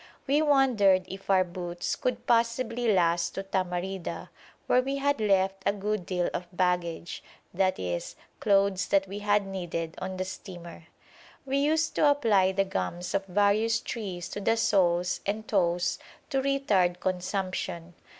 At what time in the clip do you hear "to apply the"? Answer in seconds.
11.97-12.65